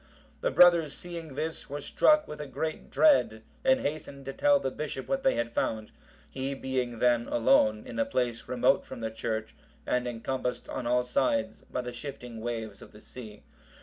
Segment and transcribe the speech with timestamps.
[0.39, 4.71] The brothers seeing this, were struck with a great dread, and hastened to tell the
[4.71, 5.91] bishop what they had found;
[6.27, 9.53] he being then alone in a place remote from the church,
[9.85, 13.43] and encompassed on all sides by the shifting waves of the sea.